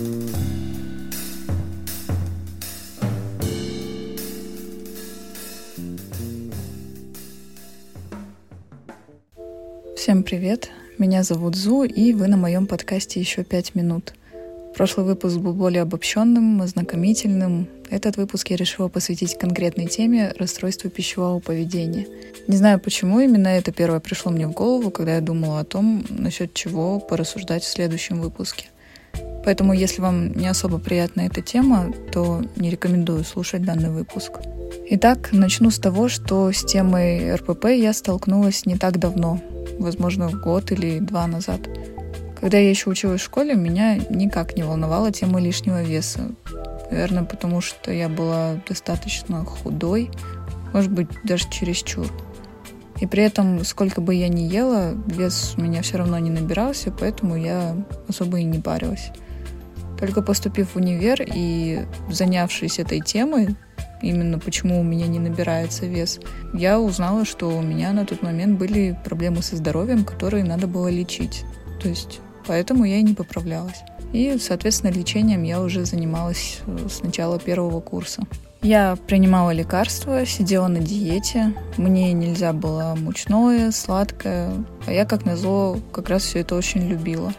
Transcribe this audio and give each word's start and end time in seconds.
Всем 0.00 0.32
привет! 10.22 10.70
Меня 10.96 11.22
зовут 11.22 11.54
Зу, 11.54 11.82
и 11.82 12.14
вы 12.14 12.28
на 12.28 12.38
моем 12.38 12.66
подкасте 12.66 13.20
еще 13.20 13.44
пять 13.44 13.74
минут. 13.74 14.14
Прошлый 14.74 15.04
выпуск 15.04 15.36
был 15.36 15.52
более 15.52 15.82
обобщенным, 15.82 16.62
ознакомительным. 16.62 17.68
Этот 17.90 18.16
выпуск 18.16 18.48
я 18.48 18.56
решила 18.56 18.88
посвятить 18.88 19.36
конкретной 19.36 19.86
теме 19.86 20.32
расстройства 20.38 20.88
пищевого 20.88 21.40
поведения. 21.40 22.06
Не 22.48 22.56
знаю, 22.56 22.80
почему 22.80 23.20
именно 23.20 23.48
это 23.48 23.70
первое 23.70 24.00
пришло 24.00 24.32
мне 24.32 24.46
в 24.46 24.52
голову, 24.52 24.90
когда 24.90 25.16
я 25.16 25.20
думала 25.20 25.60
о 25.60 25.64
том, 25.64 26.06
насчет 26.08 26.54
чего 26.54 27.00
порассуждать 27.00 27.64
в 27.64 27.68
следующем 27.68 28.22
выпуске. 28.22 28.69
Поэтому, 29.50 29.72
если 29.72 30.00
вам 30.00 30.32
не 30.34 30.46
особо 30.46 30.78
приятна 30.78 31.22
эта 31.22 31.42
тема, 31.42 31.92
то 32.12 32.40
не 32.54 32.70
рекомендую 32.70 33.24
слушать 33.24 33.64
данный 33.64 33.90
выпуск. 33.90 34.34
Итак, 34.90 35.30
начну 35.32 35.72
с 35.72 35.80
того, 35.80 36.08
что 36.08 36.52
с 36.52 36.64
темой 36.64 37.34
РПП 37.34 37.64
я 37.64 37.92
столкнулась 37.92 38.64
не 38.64 38.76
так 38.76 39.00
давно, 39.00 39.40
возможно, 39.80 40.30
год 40.30 40.70
или 40.70 41.00
два 41.00 41.26
назад. 41.26 41.62
Когда 42.40 42.58
я 42.58 42.70
еще 42.70 42.90
училась 42.90 43.22
в 43.22 43.24
школе, 43.24 43.56
меня 43.56 43.96
никак 44.08 44.54
не 44.56 44.62
волновала 44.62 45.10
тема 45.10 45.40
лишнего 45.40 45.82
веса. 45.82 46.30
Наверное, 46.92 47.24
потому 47.24 47.60
что 47.60 47.90
я 47.90 48.08
была 48.08 48.60
достаточно 48.68 49.44
худой, 49.44 50.12
может 50.72 50.92
быть, 50.92 51.08
даже 51.24 51.50
чересчур. 51.50 52.06
И 53.00 53.06
при 53.08 53.24
этом, 53.24 53.64
сколько 53.64 54.00
бы 54.00 54.14
я 54.14 54.28
ни 54.28 54.42
ела, 54.42 54.94
вес 55.08 55.54
у 55.56 55.60
меня 55.60 55.82
все 55.82 55.98
равно 55.98 56.20
не 56.20 56.30
набирался, 56.30 56.92
поэтому 56.92 57.34
я 57.34 57.74
особо 58.06 58.38
и 58.38 58.44
не 58.44 58.60
парилась. 58.60 59.10
Только 60.00 60.22
поступив 60.22 60.74
в 60.74 60.76
универ 60.76 61.22
и 61.22 61.80
занявшись 62.10 62.78
этой 62.78 63.00
темой, 63.00 63.54
именно 64.02 64.38
почему 64.38 64.80
у 64.80 64.82
меня 64.82 65.06
не 65.06 65.18
набирается 65.18 65.86
вес, 65.86 66.20
я 66.54 66.80
узнала, 66.80 67.24
что 67.24 67.48
у 67.48 67.60
меня 67.62 67.92
на 67.92 68.06
тот 68.06 68.22
момент 68.22 68.58
были 68.58 68.98
проблемы 69.04 69.42
со 69.42 69.56
здоровьем, 69.56 70.04
которые 70.04 70.44
надо 70.44 70.66
было 70.66 70.88
лечить. 70.88 71.44
То 71.82 71.88
есть 71.88 72.20
поэтому 72.46 72.84
я 72.84 72.96
и 72.96 73.02
не 73.02 73.14
поправлялась. 73.14 73.82
И, 74.12 74.38
соответственно, 74.40 74.90
лечением 74.90 75.42
я 75.44 75.60
уже 75.60 75.84
занималась 75.84 76.60
э, 76.66 76.88
с 76.88 77.02
начала 77.02 77.38
первого 77.38 77.80
курса. 77.80 78.24
Я 78.62 78.96
принимала 79.06 79.52
лекарства, 79.52 80.26
сидела 80.26 80.68
на 80.68 80.80
диете. 80.80 81.54
Мне 81.78 82.12
нельзя 82.12 82.52
было 82.52 82.94
мучное, 82.98 83.70
сладкое. 83.70 84.52
А 84.86 84.92
я, 84.92 85.06
как 85.06 85.24
назло, 85.24 85.78
как 85.92 86.08
раз 86.08 86.24
все 86.24 86.40
это 86.40 86.56
очень 86.56 86.86
любила. 86.88 87.32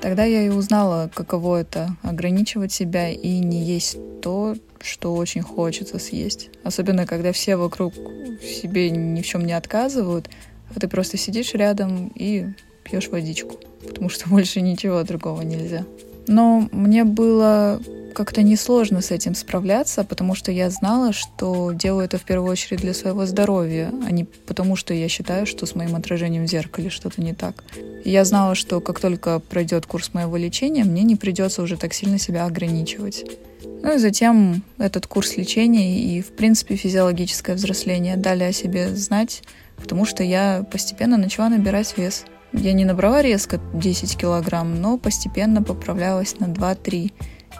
Тогда 0.00 0.24
я 0.24 0.42
и 0.42 0.48
узнала, 0.48 1.10
каково 1.12 1.60
это— 1.60 1.96
ограничивать 2.02 2.72
себя 2.72 3.10
и 3.10 3.38
не 3.38 3.64
есть 3.64 3.98
то, 4.20 4.54
что 4.80 5.14
очень 5.14 5.42
хочется 5.42 5.98
съесть. 5.98 6.50
Особенно, 6.62 7.06
когда 7.06 7.32
все 7.32 7.56
вокруг 7.56 7.94
себе 8.42 8.90
ни 8.90 9.20
в 9.20 9.26
чем 9.26 9.44
не 9.44 9.52
отказывают, 9.52 10.30
а 10.74 10.78
ты 10.78 10.86
просто 10.86 11.16
сидишь 11.16 11.54
рядом 11.54 12.12
и 12.14 12.46
пьешь 12.84 13.08
водичку, 13.08 13.56
потому 13.86 14.08
что 14.08 14.28
больше 14.30 14.60
ничего 14.60 15.02
другого 15.02 15.42
нельзя. 15.42 15.84
Но 16.26 16.68
мне 16.72 17.04
было 17.04 17.80
как-то 18.18 18.42
несложно 18.42 19.00
с 19.00 19.12
этим 19.12 19.36
справляться, 19.36 20.02
потому 20.02 20.34
что 20.34 20.50
я 20.50 20.70
знала, 20.70 21.12
что 21.12 21.70
делаю 21.70 22.04
это 22.04 22.18
в 22.18 22.22
первую 22.22 22.50
очередь 22.50 22.80
для 22.80 22.92
своего 22.92 23.26
здоровья, 23.26 23.92
а 24.04 24.10
не 24.10 24.24
потому, 24.24 24.74
что 24.74 24.92
я 24.92 25.08
считаю, 25.08 25.46
что 25.46 25.66
с 25.66 25.76
моим 25.76 25.94
отражением 25.94 26.44
в 26.44 26.50
зеркале 26.50 26.90
что-то 26.90 27.22
не 27.22 27.32
так. 27.32 27.62
Я 28.04 28.24
знала, 28.24 28.56
что 28.56 28.80
как 28.80 28.98
только 28.98 29.38
пройдет 29.38 29.86
курс 29.86 30.14
моего 30.14 30.36
лечения, 30.36 30.82
мне 30.82 31.04
не 31.04 31.14
придется 31.14 31.62
уже 31.62 31.76
так 31.76 31.94
сильно 31.94 32.18
себя 32.18 32.44
ограничивать. 32.44 33.24
Ну 33.62 33.94
и 33.94 33.98
затем 33.98 34.64
этот 34.78 35.06
курс 35.06 35.36
лечения 35.36 36.00
и, 36.00 36.20
в 36.20 36.34
принципе, 36.34 36.74
физиологическое 36.74 37.54
взросление 37.54 38.16
дали 38.16 38.42
о 38.42 38.52
себе 38.52 38.96
знать, 38.96 39.44
потому 39.76 40.04
что 40.04 40.24
я 40.24 40.66
постепенно 40.72 41.18
начала 41.18 41.50
набирать 41.50 41.96
вес. 41.96 42.24
Я 42.52 42.72
не 42.72 42.84
набрала 42.84 43.22
резко 43.22 43.60
10 43.74 44.18
килограмм, 44.18 44.80
но 44.80 44.98
постепенно 44.98 45.62
поправлялась 45.62 46.40
на 46.40 46.46
2-3. 46.46 47.12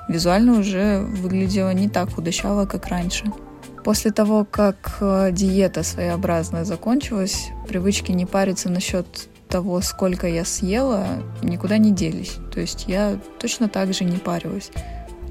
Визуально 0.08 0.58
уже 0.58 1.00
выглядела 1.00 1.72
не 1.72 1.88
так 1.88 2.14
худощаво, 2.14 2.66
как 2.66 2.86
раньше. 2.86 3.30
После 3.84 4.10
того, 4.10 4.46
как 4.50 4.98
э, 5.00 5.30
диета 5.32 5.82
своеобразная 5.82 6.64
закончилась, 6.64 7.48
привычки 7.69 8.12
не 8.12 8.26
париться 8.26 8.70
насчет 8.70 9.28
того, 9.48 9.80
сколько 9.80 10.26
я 10.26 10.44
съела, 10.44 11.06
никуда 11.42 11.78
не 11.78 11.92
делись. 11.92 12.36
То 12.52 12.60
есть 12.60 12.84
я 12.88 13.19
точно 13.38 13.69
так 13.69 13.94
же 13.94 14.04
не 14.04 14.19
парилась. 14.19 14.70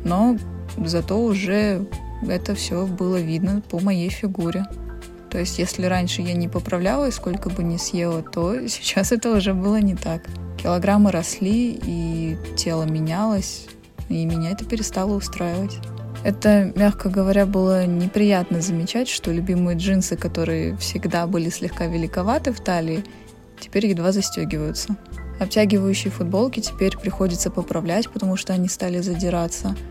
Но 0.03 0.37
зато 0.77 1.19
уже 1.19 1.87
это 2.27 2.55
все 2.55 2.85
было 2.85 3.19
видно 3.19 3.61
по 3.69 3.79
моей 3.79 4.09
фигуре. 4.09 4.65
То 5.29 5.39
есть, 5.39 5.59
если 5.59 5.85
раньше 5.85 6.21
я 6.21 6.33
не 6.33 6.47
поправлялась, 6.47 7.15
сколько 7.15 7.49
бы 7.49 7.63
ни 7.63 7.77
съела, 7.77 8.23
то 8.23 8.67
сейчас 8.67 9.11
это 9.11 9.35
уже 9.35 9.53
было 9.53 9.79
не 9.79 9.95
так. 9.95 10.23
Килограммы 10.61 11.11
росли, 11.11 11.79
и 11.83 12.37
тело 12.55 12.83
менялось, 12.83 13.67
и 14.09 14.25
меня 14.25 14.51
это 14.51 14.65
перестало 14.65 15.13
устраивать. 15.13 15.77
Это, 16.23 16.71
мягко 16.75 17.09
говоря, 17.09 17.45
было 17.45 17.85
неприятно 17.85 18.61
замечать, 18.61 19.07
что 19.07 19.31
любимые 19.31 19.77
джинсы, 19.77 20.17
которые 20.17 20.75
всегда 20.77 21.27
были 21.27 21.49
слегка 21.49 21.85
великоваты 21.85 22.51
в 22.51 22.59
талии, 22.59 23.03
теперь 23.59 23.87
едва 23.87 24.11
застегиваются. 24.11 24.95
Обтягивающие 25.39 26.11
футболки 26.11 26.59
теперь 26.59 26.97
приходится 26.97 27.51
поправлять, 27.51 28.09
потому 28.09 28.35
что 28.35 28.53
они 28.53 28.67
стали 28.67 28.99
задираться– 28.99 29.75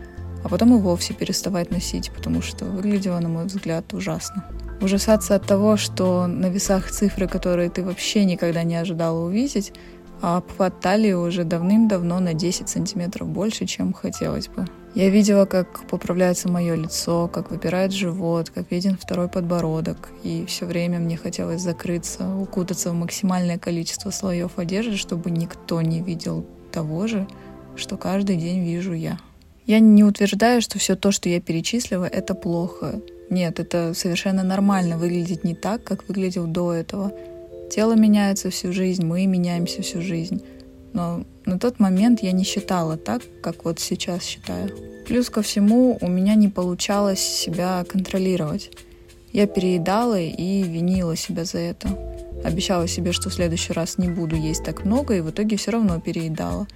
а 0.47 0.49
потом 0.49 0.75
и 0.75 0.79
вовсе 0.79 1.13
переставать 1.13 1.71
носить, 1.71 2.11
потому 2.11 2.41
что 2.41 2.63
выглядело, 2.63 3.19
на 3.19 3.27
мой 3.27 3.45
взгляд, 3.45 3.93
ужасно. 3.93 4.45
Ужасаться 4.79 5.35
от 5.35 5.45
того, 5.45 5.75
что 5.75 6.27
на 6.27 6.45
весах 6.45 6.89
цифры, 6.89 7.27
которые 7.27 7.69
ты 7.69 7.83
вообще 7.83 8.23
никогда 8.23 8.63
не 8.63 8.77
ожидала 8.77 9.25
увидеть, 9.25 9.73
обхват 10.21 10.79
талии 10.79 11.13
уже 11.13 11.43
давным-давно 11.43 12.19
на 12.19 12.33
10 12.33 12.69
сантиметров 12.69 13.27
больше, 13.27 13.65
чем 13.65 13.93
хотелось 13.93 14.47
бы. 14.47 14.65
Я 14.95 15.09
видела, 15.09 15.45
как 15.45 15.85
поправляется 15.87 16.49
мое 16.49 16.73
лицо, 16.73 17.27
как 17.27 17.51
выпирает 17.51 17.91
живот, 17.91 18.49
как 18.49 18.71
виден 18.71 18.97
второй 18.97 19.27
подбородок, 19.27 20.09
и 20.23 20.45
все 20.47 20.65
время 20.65 20.97
мне 20.97 21.17
хотелось 21.17 21.61
закрыться, 21.61 22.35
укутаться 22.35 22.89
в 22.89 22.95
максимальное 22.95 23.59
количество 23.59 24.09
слоев 24.09 24.57
одежды, 24.57 24.97
чтобы 24.97 25.29
никто 25.29 25.81
не 25.81 26.01
видел 26.01 26.45
того 26.71 27.05
же, 27.05 27.27
что 27.75 27.95
каждый 27.97 28.37
день 28.37 28.63
вижу 28.63 28.93
я. 28.93 29.19
Я 29.67 29.79
не 29.79 30.03
утверждаю, 30.03 30.61
что 30.61 30.79
все 30.79 30.95
то, 30.95 31.11
что 31.11 31.29
я 31.29 31.41
перечислила, 31.41 32.05
это 32.05 32.33
плохо. 32.33 33.01
Нет, 33.29 33.59
это 33.59 33.93
совершенно 33.93 34.41
нормально 34.41 34.97
выглядеть 34.97 35.43
не 35.43 35.53
так, 35.53 35.83
как 35.83 36.07
выглядел 36.07 36.47
до 36.47 36.73
этого. 36.73 37.11
Тело 37.69 37.93
меняется 37.93 38.49
всю 38.49 38.71
жизнь, 38.71 39.05
мы 39.05 39.25
меняемся 39.25 39.81
всю 39.81 40.01
жизнь. 40.01 40.41
Но 40.93 41.23
на 41.45 41.59
тот 41.59 41.79
момент 41.79 42.21
я 42.21 42.31
не 42.31 42.43
считала 42.43 42.97
так, 42.97 43.21
как 43.41 43.65
вот 43.65 43.79
сейчас 43.79 44.23
считаю. 44.23 44.71
Плюс 45.05 45.29
ко 45.29 45.41
всему, 45.41 45.97
у 46.01 46.07
меня 46.07 46.35
не 46.35 46.49
получалось 46.49 47.19
себя 47.19 47.85
контролировать. 47.87 48.71
Я 49.31 49.47
переедала 49.47 50.19
и 50.19 50.63
винила 50.63 51.15
себя 51.15 51.45
за 51.45 51.59
это. 51.59 51.89
Обещала 52.43 52.87
себе, 52.87 53.11
что 53.11 53.29
в 53.29 53.33
следующий 53.33 53.73
раз 53.73 53.97
не 53.97 54.09
буду 54.09 54.35
есть 54.35 54.63
так 54.63 54.85
много, 54.85 55.15
и 55.15 55.21
в 55.21 55.29
итоге 55.29 55.57
все 55.57 55.71
равно 55.71 55.99
переедала. 55.99 56.67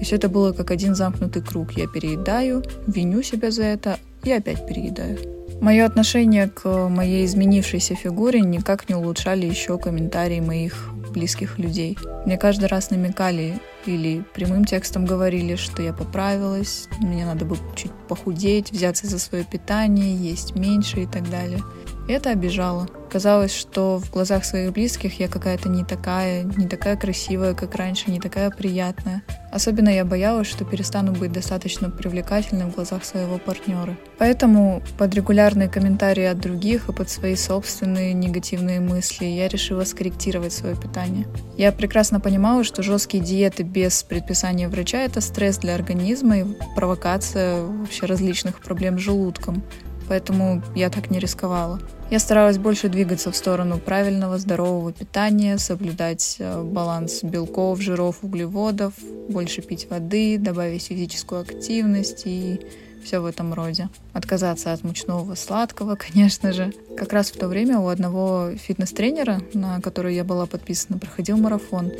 И 0.00 0.04
все 0.04 0.16
это 0.16 0.28
было 0.28 0.52
как 0.52 0.70
один 0.70 0.94
замкнутый 0.94 1.42
круг. 1.42 1.72
Я 1.72 1.86
переедаю, 1.86 2.62
виню 2.86 3.22
себя 3.22 3.50
за 3.50 3.64
это 3.64 3.98
и 4.24 4.32
опять 4.32 4.66
переедаю. 4.66 5.35
Мое 5.60 5.86
отношение 5.86 6.48
к 6.48 6.88
моей 6.88 7.24
изменившейся 7.24 7.94
фигуре 7.94 8.40
никак 8.40 8.88
не 8.88 8.94
улучшали 8.94 9.46
еще 9.46 9.78
комментарии 9.78 10.40
моих 10.40 10.90
близких 11.10 11.58
людей. 11.58 11.96
Мне 12.26 12.36
каждый 12.36 12.66
раз 12.66 12.90
намекали 12.90 13.58
или 13.86 14.22
прямым 14.34 14.64
текстом 14.64 15.06
говорили, 15.06 15.56
что 15.56 15.82
я 15.82 15.92
поправилась, 15.92 16.88
мне 17.00 17.24
надо 17.24 17.44
бы 17.44 17.56
чуть 17.74 17.92
похудеть, 18.08 18.70
взяться 18.70 19.06
за 19.06 19.18
свое 19.18 19.44
питание, 19.44 20.14
есть 20.14 20.54
меньше 20.54 21.02
и 21.02 21.06
так 21.06 21.28
далее. 21.30 21.60
Это 22.08 22.30
обижало. 22.30 22.88
Казалось, 23.10 23.54
что 23.54 23.98
в 23.98 24.10
глазах 24.10 24.44
своих 24.44 24.72
близких 24.72 25.18
я 25.18 25.28
какая-то 25.28 25.68
не 25.68 25.84
такая, 25.84 26.42
не 26.42 26.68
такая 26.68 26.96
красивая, 26.96 27.54
как 27.54 27.74
раньше, 27.74 28.10
не 28.10 28.20
такая 28.20 28.50
приятная. 28.50 29.22
Особенно 29.50 29.88
я 29.88 30.04
боялась, 30.04 30.48
что 30.48 30.64
перестану 30.64 31.12
быть 31.12 31.32
достаточно 31.32 31.88
привлекательной 31.88 32.66
в 32.66 32.74
глазах 32.74 33.04
своего 33.04 33.38
партнера. 33.38 33.96
Поэтому 34.18 34.82
под 34.98 35.14
регулярные 35.14 35.68
комментарии 35.68 36.24
от 36.24 36.38
других 36.38 36.88
и 36.88 36.92
под 36.92 37.08
свои 37.08 37.36
собственные 37.36 38.12
негативные 38.12 38.80
мысли 38.80 39.24
я 39.24 39.48
решила 39.48 39.84
скорректировать 39.84 40.52
свое 40.52 40.76
питание. 40.76 41.26
Я 41.56 41.72
прекрасно 41.72 42.20
понимала, 42.20 42.64
что 42.64 42.82
жесткие 42.82 43.22
диеты 43.22 43.62
без 43.62 44.02
предписания 44.02 44.68
врача– 44.68 44.98
это 45.02 45.20
стресс 45.20 45.58
для 45.58 45.74
организма 45.74 46.38
и 46.38 46.44
провокация 46.74 47.62
вообще 47.62 48.06
различных 48.06 48.60
проблем 48.60 48.98
с 48.98 49.02
желудком. 49.02 49.62
Поэтому 50.08 50.62
я 50.74 50.90
так 50.90 51.10
не 51.10 51.18
рисковала. 51.18 51.80
Я 52.10 52.20
старалась 52.20 52.58
больше 52.58 52.88
двигаться 52.88 53.32
в 53.32 53.36
сторону 53.36 53.78
правильного, 53.78 54.38
здорового 54.38 54.92
питания, 54.92 55.58
соблюдать 55.58 56.36
э, 56.38 56.62
баланс 56.62 57.24
белков, 57.24 57.80
жиров, 57.80 58.18
углеводов, 58.22 58.94
больше 59.28 59.60
пить 59.60 59.88
воды, 59.90 60.38
добавить 60.38 60.84
физическую 60.84 61.40
активность 61.40 62.22
и 62.24 62.60
все 63.06 63.20
в 63.20 63.26
этом 63.26 63.54
роде. 63.54 63.88
Отказаться 64.12 64.72
от 64.72 64.84
мучного 64.84 65.34
сладкого, 65.34 65.96
конечно 66.10 66.52
же. 66.52 66.72
Как 66.96 67.12
раз 67.12 67.30
в 67.30 67.38
то 67.38 67.48
время 67.48 67.78
у 67.78 67.88
одного 67.88 68.50
фитнес-тренера, 68.56 69.40
на 69.54 69.80
который 69.80 70.14
я 70.14 70.24
была 70.24 70.46
подписана, 70.46 70.98
проходил 70.98 71.36
марафон, 71.36 71.92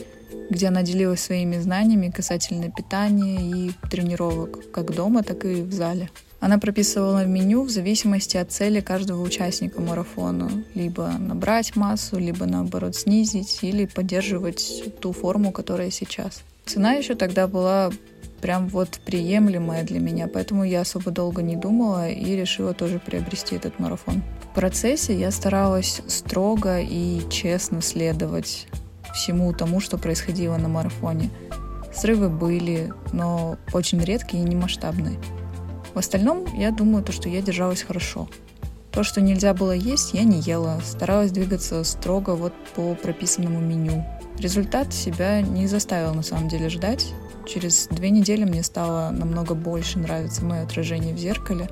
где 0.50 0.69
она 0.69 0.82
делилась 0.82 1.20
своими 1.20 1.58
знаниями 1.58 2.11
касательно 2.11 2.70
питания 2.70 3.41
и 3.41 3.73
тренировок, 3.91 4.70
как 4.70 4.94
дома, 4.94 5.23
так 5.23 5.44
и 5.44 5.62
в 5.62 5.73
зале. 5.73 6.11
Она 6.46 6.58
прописывала 6.58 7.25
меню 7.25 7.64
в 7.64 7.70
зависимости 7.70 8.37
от 8.37 8.52
цели 8.52 8.78
каждого 8.78 9.20
участника 9.20 9.81
марафона. 9.81 10.48
Либо 10.76 11.08
набрать 11.19 11.75
массу, 11.75 12.20
либо 12.20 12.46
наоборот 12.46 12.94
снизить, 12.94 13.58
или 13.62 13.87
поддерживать 13.87 14.84
ту 15.00 15.12
форму, 15.12 15.50
которая 15.50 15.90
сейчас. 15.90 16.44
Цена 16.64 16.93
еще 16.93 17.16
тогда 17.16 17.48
была 17.48 17.90
прям 18.40 18.69
вот 18.69 19.00
приемлемая 19.04 19.82
для 19.82 19.98
меня, 19.98 20.28
поэтому 20.32 20.62
я 20.62 20.82
особо 20.82 21.10
долго 21.10 21.43
не 21.43 21.56
думала 21.56 22.08
и 22.08 22.37
решила 22.37 22.75
тоже 22.75 23.00
приобрести 23.04 23.56
этот 23.56 23.81
марафон. 23.81 24.22
В 24.44 24.54
процессе 24.54 25.19
я 25.19 25.32
старалась 25.32 26.00
строго 26.06 26.81
и 26.81 27.22
честно 27.28 27.82
следовать 27.82 28.69
всему 29.12 29.52
тому, 29.52 29.81
что 29.81 29.98
происходило 29.98 30.56
на 30.58 30.69
марафоне. 30.69 31.28
Срывы 31.93 32.28
были, 32.28 32.93
но 33.12 33.56
очень 33.72 34.00
редкие 34.00 34.44
и 34.44 34.46
немасштабные. 34.46 35.19
В 35.96 35.98
остальном, 35.98 36.44
я 36.54 36.72
думаю, 36.72 37.02
то, 37.02 37.10
что 37.10 37.31
я 37.31 37.40
держалась 37.40 37.81
хорошо. 37.81 38.28
То, 38.93 39.02
что 39.02 39.22
нельзя 39.22 39.54
было 39.54 39.72
есть, 39.72 40.12
я 40.12 40.25
не 40.25 40.40
ела. 40.40 40.78
Старалась 40.84 41.31
двигаться 41.31 41.82
строго 41.84 42.37
вот 42.37 42.52
по 42.75 42.94
прописанному 42.94 43.60
меню. 43.60 44.04
Результат 44.38 44.93
себя 44.93 45.40
не 45.40 45.66
заставил 45.66 46.12
на 46.12 46.22
самом 46.22 46.48
деле 46.48 46.69
ждать. 46.69 47.14
Через 47.46 47.87
две 47.87 48.10
недели 48.10 48.44
мне 48.44 48.62
стало 48.62 49.08
намного 49.08 49.54
больше 49.54 49.98
нравиться 49.98 50.44
мое 50.44 50.64
отражение 50.64 51.14
в 51.14 51.19
зеркале, 51.19 51.70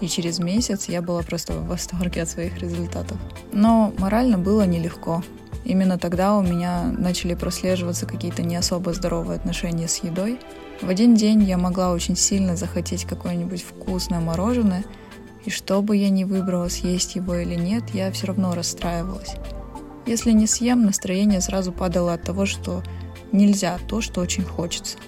и 0.00 0.08
через 0.08 0.38
месяц 0.38 0.88
я 0.88 1.02
была 1.02 1.20
просто 1.20 1.52
в 1.52 1.66
восторге 1.66 2.22
от 2.22 2.30
своих 2.30 2.58
результатов. 2.60 3.18
Но 3.52 3.92
морально 3.98 4.38
было 4.38 4.62
нелегко. 4.62 5.22
Именно 5.64 5.98
тогда 5.98 6.36
у 6.36 6.42
меня 6.42 6.84
начали 6.84 7.34
прослеживаться 7.34 8.06
какие-то 8.06 8.42
не 8.42 8.56
особо 8.56 8.92
здоровые 8.92 9.36
отношения 9.36 9.88
с 9.88 10.02
едой, 10.02 10.38
в 10.80 10.88
один 10.88 11.16
день 11.16 11.42
я 11.42 11.58
могла 11.58 11.90
очень 11.90 12.16
сильно 12.16 12.56
захотеть 12.56 13.04
какое-нибудь 13.04 13.62
вкусное 13.62 14.20
мороженое, 14.20 14.84
и 15.44 15.50
что 15.50 15.82
бы 15.82 15.96
я 15.96 16.08
ни 16.08 16.22
выбрала, 16.22 16.68
съесть 16.68 17.16
его 17.16 17.34
или 17.34 17.56
нет, 17.56 17.82
я 17.94 18.12
все 18.12 18.28
равно 18.28 18.54
расстраивалась. 18.54 19.34
Если 20.06 20.30
не 20.30 20.46
съем, 20.46 20.84
настроение 20.84 21.40
сразу 21.40 21.72
падало 21.72 22.14
от 22.14 22.22
того, 22.22 22.46
что 22.46 22.84
нельзя 23.32 23.78
то, 23.88 24.00
что 24.00 24.20
очень 24.20 24.44
хочется. 24.44 24.98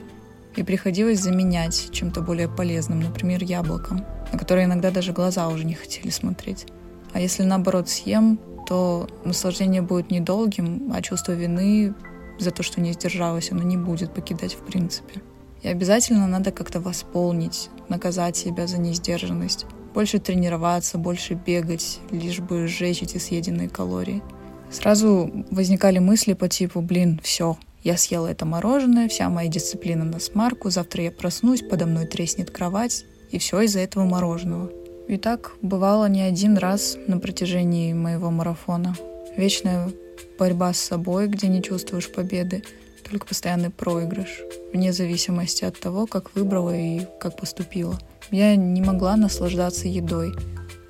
И 0.57 0.65
приходилось 0.65 1.21
заменять 1.21 1.91
чем-то 1.93 2.21
более 2.21 2.49
полезным, 2.49 3.01
например, 3.01 3.45
яблоком, 3.45 4.05
на 4.33 4.39
которое 4.39 4.65
иногда 4.65 4.91
даже 4.91 5.13
глаза 5.13 5.49
уже 5.49 5.65
не 5.65 5.75
хотели 5.75 6.11
смотреть. 6.11 6.67
А 7.13 7.21
если 7.21 7.45
наоборот 7.45 7.89
съем, 7.89 8.41
то 8.71 9.09
наслаждение 9.25 9.83
будет 9.83 10.13
недолгим, 10.13 10.93
а 10.95 11.03
чувство 11.03 11.33
вины 11.33 11.93
за 12.39 12.53
то, 12.53 12.63
что 12.63 12.81
не 12.81 12.93
сдержалась, 12.93 13.51
оно 13.51 13.65
не 13.65 13.77
будет 13.77 14.15
покидать 14.15 14.55
в 14.55 14.59
принципе. 14.59 15.23
И 15.63 15.67
обязательно 15.67 16.29
надо 16.29 16.53
как-то 16.53 16.79
восполнить, 16.79 17.69
наказать 17.89 18.37
себя 18.37 18.69
за 18.69 18.79
несдержанность. 18.79 19.67
Больше 19.93 20.21
тренироваться, 20.21 20.99
больше 20.99 21.35
бегать, 21.35 21.99
лишь 22.13 22.39
бы 22.39 22.69
сжечь 22.69 23.03
эти 23.03 23.19
съеденные 23.19 23.69
калории. 23.69 24.23
Сразу 24.71 25.29
возникали 25.51 25.99
мысли 25.99 26.35
по 26.35 26.49
типу, 26.49 26.81
блин, 26.81 27.21
все, 27.25 27.59
я 27.83 27.97
съела 27.97 28.29
это 28.29 28.47
мороженое, 28.47 29.09
вся 29.09 29.29
моя 29.31 29.49
дисциплина 29.49 30.05
на 30.05 30.21
смарку, 30.21 30.71
завтра 30.71 31.03
я 31.03 31.11
проснусь, 31.11 31.63
подо 31.69 31.87
мной 31.87 32.07
треснет 32.07 32.53
кровать, 32.53 33.05
и 33.33 33.39
все 33.41 33.63
из-за 33.63 33.81
этого 33.81 34.05
мороженого. 34.05 34.71
И 35.11 35.17
так 35.17 35.57
бывало 35.61 36.09
не 36.09 36.23
один 36.23 36.57
раз 36.57 36.97
на 37.09 37.19
протяжении 37.19 37.93
моего 37.93 38.31
марафона. 38.31 38.95
Вечная 39.37 39.91
борьба 40.39 40.73
с 40.73 40.79
собой, 40.79 41.27
где 41.27 41.49
не 41.49 41.65
чувствуешь 41.65 42.13
победы, 42.13 42.63
только 43.11 43.27
постоянный 43.27 43.71
проигрыш, 43.71 44.29
вне 44.73 44.93
зависимости 44.93 45.65
от 45.65 45.81
того, 45.81 46.07
как 46.07 46.37
выбрала 46.37 46.77
и 46.77 47.01
как 47.19 47.37
поступила. 47.37 47.99
Я 48.31 48.55
не 48.55 48.83
могла 48.83 49.17
наслаждаться 49.17 49.89
едой. 49.89 50.33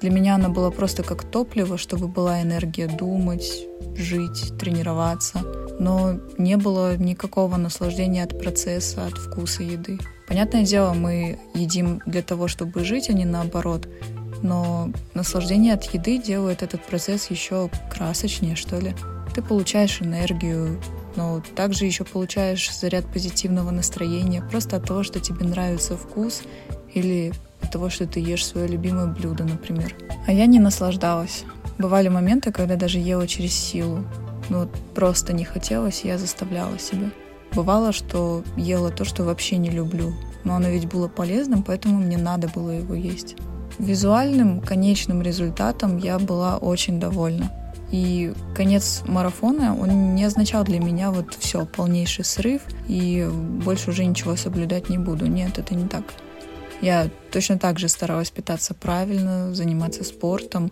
Для 0.02 0.10
меня 0.10 0.34
она 0.34 0.50
была 0.50 0.70
просто 0.70 1.02
как 1.02 1.24
топливо, 1.24 1.78
чтобы 1.78 2.06
была 2.06 2.42
энергия 2.42 2.88
думать, 2.88 3.50
жить, 3.96 4.52
тренироваться. 4.58 5.38
Но 5.78 6.20
не 6.36 6.58
было 6.58 6.94
никакого 6.98 7.56
наслаждения 7.56 8.24
от 8.24 8.38
процесса, 8.38 9.06
от 9.06 9.16
вкуса 9.16 9.62
еды. 9.62 9.98
Понятное 10.30 10.62
дело, 10.62 10.92
мы 10.92 11.40
едим 11.54 12.00
для 12.06 12.22
того, 12.22 12.46
чтобы 12.46 12.84
жить, 12.84 13.10
а 13.10 13.12
не 13.12 13.24
наоборот. 13.24 13.88
Но 14.42 14.92
наслаждение 15.12 15.74
от 15.74 15.92
еды 15.92 16.22
делает 16.22 16.62
этот 16.62 16.86
процесс 16.86 17.32
еще 17.32 17.68
красочнее, 17.90 18.54
что 18.54 18.78
ли. 18.78 18.94
Ты 19.34 19.42
получаешь 19.42 20.00
энергию, 20.00 20.80
но 21.16 21.42
также 21.56 21.84
еще 21.84 22.04
получаешь 22.04 22.72
заряд 22.72 23.06
позитивного 23.12 23.72
настроения 23.72 24.40
просто 24.40 24.76
от 24.76 24.86
того, 24.86 25.02
что 25.02 25.18
тебе 25.18 25.44
нравится 25.44 25.96
вкус 25.96 26.42
или 26.94 27.32
от 27.60 27.72
того, 27.72 27.90
что 27.90 28.06
ты 28.06 28.20
ешь 28.20 28.46
свое 28.46 28.68
любимое 28.68 29.06
блюдо, 29.06 29.42
например. 29.42 29.96
А 30.28 30.32
я 30.32 30.46
не 30.46 30.60
наслаждалась. 30.60 31.42
Бывали 31.76 32.06
моменты, 32.06 32.52
когда 32.52 32.76
даже 32.76 33.00
ела 33.00 33.26
через 33.26 33.52
силу. 33.52 34.04
Вот 34.48 34.70
просто 34.94 35.32
не 35.32 35.44
хотелось, 35.44 36.04
я 36.04 36.18
заставляла 36.18 36.78
себя. 36.78 37.10
Бывало, 37.54 37.92
что 37.92 38.44
ела 38.56 38.90
то, 38.90 39.04
что 39.04 39.24
вообще 39.24 39.56
не 39.56 39.70
люблю, 39.70 40.14
но 40.44 40.54
оно 40.56 40.68
ведь 40.68 40.86
было 40.86 41.08
полезным, 41.08 41.62
поэтому 41.62 41.98
мне 41.98 42.16
надо 42.16 42.48
было 42.48 42.70
его 42.70 42.94
есть. 42.94 43.36
Визуальным 43.78 44.60
конечным 44.60 45.22
результатом 45.22 45.96
я 45.96 46.18
была 46.18 46.58
очень 46.58 47.00
довольна. 47.00 47.50
И 47.90 48.32
конец 48.54 49.02
марафона, 49.06 49.76
он 49.76 50.14
не 50.14 50.24
означал 50.24 50.62
для 50.62 50.78
меня 50.78 51.10
вот 51.10 51.34
все, 51.34 51.66
полнейший 51.66 52.24
срыв, 52.24 52.62
и 52.86 53.28
больше 53.64 53.90
уже 53.90 54.04
ничего 54.04 54.36
соблюдать 54.36 54.88
не 54.88 54.98
буду. 54.98 55.26
Нет, 55.26 55.58
это 55.58 55.74
не 55.74 55.88
так. 55.88 56.04
Я 56.80 57.10
точно 57.30 57.58
так 57.58 57.78
же 57.78 57.88
старалась 57.88 58.30
питаться 58.30 58.74
правильно, 58.74 59.54
заниматься 59.54 60.02
спортом. 60.02 60.70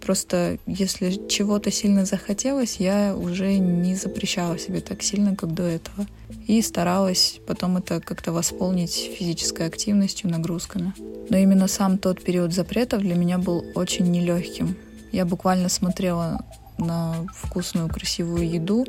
Просто 0.00 0.58
если 0.66 1.28
чего-то 1.28 1.70
сильно 1.70 2.04
захотелось, 2.04 2.76
я 2.76 3.14
уже 3.16 3.58
не 3.58 3.94
запрещала 3.96 4.58
себе 4.58 4.80
так 4.80 5.02
сильно, 5.02 5.34
как 5.34 5.52
до 5.52 5.64
этого. 5.64 6.06
И 6.46 6.62
старалась 6.62 7.40
потом 7.46 7.76
это 7.76 8.00
как-то 8.00 8.32
восполнить 8.32 9.10
физической 9.18 9.66
активностью, 9.66 10.30
нагрузками. 10.30 10.94
Но 11.28 11.36
именно 11.36 11.66
сам 11.66 11.98
тот 11.98 12.22
период 12.22 12.52
запретов 12.52 13.00
для 13.00 13.16
меня 13.16 13.38
был 13.38 13.64
очень 13.74 14.10
нелегким. 14.10 14.76
Я 15.10 15.24
буквально 15.24 15.68
смотрела 15.68 16.44
на 16.78 17.26
вкусную, 17.34 17.88
красивую 17.88 18.48
еду 18.48 18.86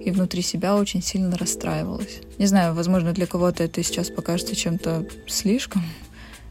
и 0.00 0.10
внутри 0.10 0.42
себя 0.42 0.76
очень 0.76 1.02
сильно 1.02 1.36
расстраивалась. 1.36 2.20
Не 2.38 2.46
знаю, 2.46 2.74
возможно, 2.74 3.12
для 3.12 3.26
кого-то 3.26 3.64
это 3.64 3.82
сейчас 3.82 4.10
покажется 4.10 4.54
чем-то 4.54 5.06
слишком, 5.26 5.82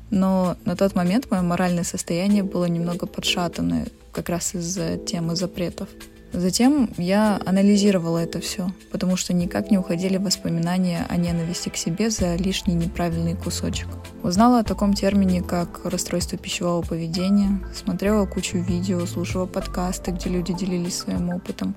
но 0.09 0.57
на 0.65 0.75
тот 0.75 0.95
момент 0.95 1.31
мое 1.31 1.41
моральное 1.41 1.83
состояние 1.83 2.43
было 2.43 2.65
немного 2.65 3.05
подшатанное 3.05 3.87
как 4.11 4.29
раз 4.29 4.55
из-за 4.55 4.97
темы 4.97 5.35
запретов. 5.35 5.87
Затем 6.33 6.89
я 6.97 7.41
анализировала 7.45 8.19
это 8.19 8.39
все, 8.39 8.71
потому 8.89 9.17
что 9.17 9.33
никак 9.33 9.69
не 9.69 9.77
уходили 9.77 10.15
воспоминания 10.15 11.05
о 11.09 11.17
ненависти 11.17 11.67
к 11.67 11.75
себе 11.75 12.09
за 12.09 12.35
лишний 12.35 12.73
неправильный 12.73 13.35
кусочек. 13.35 13.87
Узнала 14.23 14.59
о 14.59 14.63
таком 14.63 14.93
термине, 14.93 15.41
как 15.41 15.81
расстройство 15.83 16.37
пищевого 16.37 16.83
поведения, 16.83 17.59
смотрела 17.73 18.25
кучу 18.25 18.59
видео, 18.59 19.05
слушала 19.05 19.45
подкасты, 19.45 20.11
где 20.11 20.29
люди 20.29 20.53
делились 20.53 20.97
своим 20.97 21.29
опытом, 21.31 21.75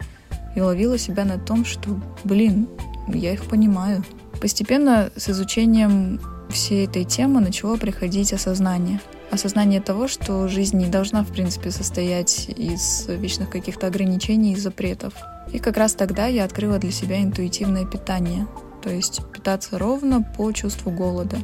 и 0.54 0.60
ловила 0.60 0.98
себя 0.98 1.24
на 1.24 1.38
том, 1.38 1.64
что, 1.64 2.00
блин, 2.24 2.68
я 3.08 3.32
их 3.32 3.44
понимаю. 3.44 4.04
Постепенно 4.40 5.10
с 5.16 5.28
изучением 5.30 6.20
всей 6.50 6.86
этой 6.86 7.04
темы 7.04 7.40
начало 7.40 7.76
приходить 7.76 8.32
осознание– 8.32 9.00
осознание 9.34 9.80
того, 9.80 10.08
что 10.08 10.48
жизнь 10.48 10.78
не 10.78 10.86
должна, 10.86 11.22
в 11.22 11.28
принципе, 11.28 11.70
состоять 11.70 12.48
из 12.48 13.06
вечных 13.08 13.50
каких-то 13.50 13.86
ограничений 13.86 14.52
и 14.52 14.56
запретов. 14.56 15.14
И 15.52 15.58
как 15.58 15.76
раз 15.76 15.94
тогда 15.94 16.26
я 16.26 16.44
открыла 16.44 16.78
для 16.78 16.90
себя 16.90 17.22
интуитивное 17.22 17.84
питание, 17.84 18.46
то 18.82 18.90
есть 18.90 19.20
питаться 19.32 19.78
ровно 19.78 20.22
по 20.22 20.50
чувству 20.52 20.90
голода. 20.90 21.36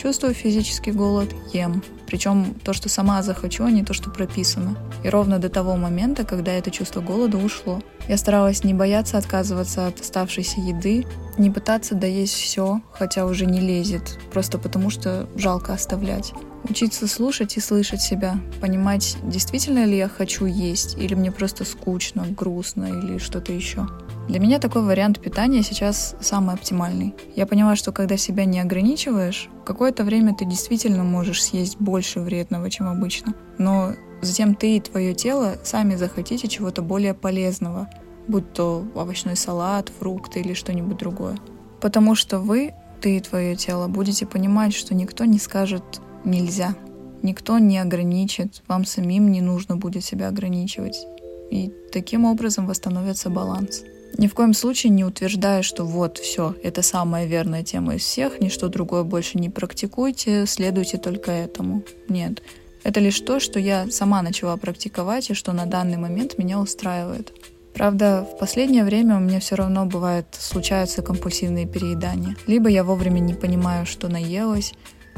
Чувствую 0.00 0.34
физический 0.34 0.90
голод, 0.90 1.30
ем. 1.52 1.82
Причем 2.06 2.54
то, 2.64 2.72
что 2.72 2.88
сама 2.88 3.22
захочу, 3.22 3.64
а 3.64 3.70
не 3.70 3.84
то, 3.84 3.94
что 3.94 4.10
прописано. 4.10 4.76
И 5.04 5.08
ровно 5.08 5.38
до 5.38 5.48
того 5.48 5.76
момента, 5.76 6.24
когда 6.24 6.52
это 6.52 6.70
чувство 6.70 7.00
голода 7.00 7.38
ушло. 7.38 7.80
Я 8.08 8.16
старалась 8.18 8.64
не 8.64 8.74
бояться 8.74 9.18
отказываться 9.18 9.86
от 9.86 10.00
оставшейся 10.00 10.60
еды, 10.60 11.06
не 11.38 11.50
пытаться 11.50 11.94
доесть 11.94 12.34
все, 12.34 12.80
хотя 12.92 13.24
уже 13.24 13.46
не 13.46 13.60
лезет, 13.60 14.18
просто 14.32 14.58
потому 14.58 14.90
что 14.90 15.28
жалко 15.36 15.72
оставлять. 15.72 16.32
Учиться 16.68 17.06
слушать 17.06 17.56
и 17.56 17.60
слышать 17.60 18.00
себя, 18.00 18.36
понимать, 18.60 19.16
действительно 19.22 19.84
ли 19.84 19.96
я 19.96 20.08
хочу 20.08 20.46
есть, 20.46 20.96
или 20.96 21.14
мне 21.14 21.30
просто 21.30 21.64
скучно, 21.64 22.26
грустно 22.28 22.86
или 22.86 23.18
что-то 23.18 23.52
еще. 23.52 23.86
Для 24.28 24.38
меня 24.38 24.58
такой 24.58 24.82
вариант 24.82 25.20
питания 25.20 25.62
сейчас 25.62 26.16
самый 26.20 26.54
оптимальный. 26.54 27.14
Я 27.36 27.46
поняла, 27.46 27.76
что 27.76 27.92
когда 27.92 28.16
себя 28.16 28.46
не 28.46 28.60
ограничиваешь, 28.60 29.50
какое-то 29.66 30.04
время 30.04 30.34
ты 30.34 30.46
действительно 30.46 31.04
можешь 31.04 31.42
съесть 31.42 31.76
больше 31.78 32.20
вредного, 32.20 32.70
чем 32.70 32.88
обычно. 32.88 33.34
Но 33.58 33.92
затем 34.24 34.54
ты 34.54 34.76
и 34.76 34.80
твое 34.80 35.14
тело 35.14 35.56
сами 35.62 35.96
захотите 35.96 36.48
чего-то 36.48 36.82
более 36.82 37.14
полезного, 37.14 37.88
будь 38.28 38.52
то 38.52 38.86
овощной 38.94 39.36
салат, 39.36 39.90
фрукты 39.98 40.40
или 40.40 40.54
что-нибудь 40.54 40.96
другое. 40.96 41.36
Потому 41.80 42.14
что 42.14 42.38
вы, 42.38 42.72
ты 43.00 43.18
и 43.18 43.20
твое 43.20 43.56
тело, 43.56 43.88
будете 43.88 44.26
понимать, 44.26 44.74
что 44.74 44.94
никто 44.94 45.24
не 45.24 45.38
скажет 45.38 45.82
нельзя. 46.24 46.74
Никто 47.22 47.58
не 47.58 47.78
ограничит, 47.78 48.62
вам 48.68 48.84
самим 48.84 49.30
не 49.30 49.40
нужно 49.40 49.76
будет 49.76 50.04
себя 50.04 50.28
ограничивать. 50.28 51.06
И 51.50 51.72
таким 51.92 52.24
образом 52.24 52.66
восстановится 52.66 53.30
баланс. 53.30 53.82
Ни 54.16 54.28
в 54.28 54.34
коем 54.34 54.54
случае 54.54 54.90
не 54.90 55.04
утверждая, 55.04 55.62
что 55.62 55.84
вот, 55.84 56.18
все, 56.18 56.54
это 56.62 56.82
самая 56.82 57.26
верная 57.26 57.64
тема 57.64 57.96
из 57.96 58.02
всех, 58.02 58.40
ничто 58.40 58.68
другое 58.68 59.02
больше 59.02 59.38
не 59.38 59.50
практикуйте, 59.50 60.46
следуйте 60.46 60.98
только 60.98 61.32
этому. 61.32 61.82
Нет. 62.08 62.42
Это 62.84 63.00
лишь 63.00 63.18
то, 63.20 63.40
что 63.40 63.58
я 63.58 63.90
сама 63.90 64.22
начала 64.22 64.56
практиковать 64.56 65.30
и 65.30 65.34
что 65.34 65.52
на 65.52 65.66
данный 65.66 65.96
момент 65.96 66.38
меня 66.38 66.60
устраивает. 66.60 67.32
Правда, 67.74 68.24
в 68.30 68.38
последнее 68.38 68.84
время 68.84 69.16
у 69.16 69.20
меня 69.20 69.40
все 69.40 69.56
равно 69.56 69.84
бывает 69.84 70.26
случаются 70.38 71.02
компульсивные 71.02 71.66
переедания. 71.66 72.36
Либо 72.46 72.68
я 72.68 72.84
вовремя 72.84 73.18
не 73.18 73.34
понимаю, 73.34 73.84
что 73.84 74.08
наелась, 74.08 74.74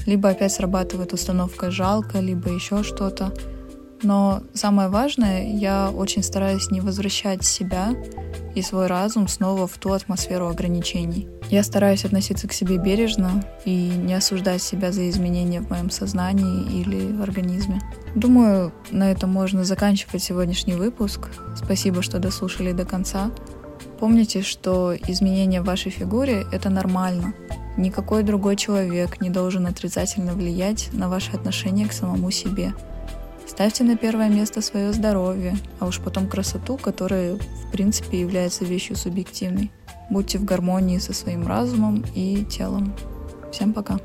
либо 0.06 0.30
опять 0.30 0.52
срабатывает 0.52 1.12
установка 1.12 1.70
жалко, 1.70 2.20
либо 2.20 2.49
еще 2.49 2.82
что-то. 2.82 3.35
Но 4.02 4.42
самое 4.54 4.88
важное, 4.88 5.54
я 5.54 5.90
очень 5.90 6.23
стараюсь 6.23 6.70
не 6.70 6.80
возвращать 6.80 7.44
себя 7.44 7.94
и 8.56 8.62
свой 8.62 8.86
разум 8.86 9.28
снова 9.28 9.68
в 9.68 9.76
ту 9.76 9.92
атмосферу 9.92 10.48
ограничений. 10.48 11.28
Я 11.50 11.62
стараюсь 11.62 12.06
относиться 12.06 12.48
к 12.48 12.52
себе 12.54 12.78
бережно 12.78 13.44
и 13.66 13.92
не 13.94 14.14
осуждать 14.14 14.62
себя 14.62 14.92
за 14.92 15.08
изменения 15.10 15.60
в 15.60 15.68
моем 15.68 15.90
сознании 15.90 16.80
или 16.80 17.12
в 17.12 17.22
организме. 17.22 17.80
Думаю, 18.14 18.72
на 18.90 19.12
этом 19.12 19.30
можно 19.30 19.62
заканчивать 19.62 20.22
сегодняшний 20.22 20.72
выпуск. 20.72 21.28
Спасибо, 21.54 22.00
что 22.00 22.18
дослушали 22.18 22.72
до 22.72 22.86
конца. 22.86 23.30
Помните, 24.00 24.40
что 24.40 24.96
изменения 25.06 25.60
в 25.60 25.66
вашей 25.66 25.92
фигуре— 25.92 26.46
это 26.52 26.70
нормально. 26.70 27.34
Никакой 27.76 28.22
другой 28.22 28.56
человек 28.56 29.20
не 29.20 29.28
должен 29.28 29.66
отрицательно 29.66 30.32
влиять 30.32 30.88
на 30.94 31.10
ваше 31.10 31.32
отношение 31.32 31.86
к 31.86 31.92
самому 31.92 32.30
себе. 32.30 32.72
Ставьте 33.56 33.84
на 33.84 33.96
первое 33.96 34.28
место 34.28 34.60
свое 34.60 34.92
здоровье, 34.92 35.56
а 35.80 35.86
уж 35.86 36.00
потом 36.00 36.28
красоту, 36.28 36.76
которая 36.76 37.36
в 37.36 37.70
принципе 37.72 38.20
является 38.20 38.66
вещью 38.66 38.96
субъективной. 38.96 39.70
Будьте 40.10 40.36
в 40.36 40.44
гармонии 40.44 40.98
со 40.98 41.14
своим 41.14 41.46
разумом 41.46 42.04
и 42.14 42.44
телом. 42.44 42.94
Всем 43.50 43.72
пока! 43.72 43.98